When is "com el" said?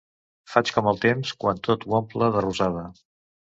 0.77-0.97